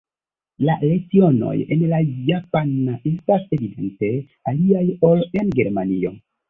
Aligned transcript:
La 0.69 0.77
lecionoj 0.83 1.51
en 1.75 1.85
Japanio 2.31 2.97
estas 3.13 3.47
evidente 3.61 4.13
aliaj 4.55 4.87
ol 5.13 5.27
en 5.43 5.59
Germanio. 5.63 6.19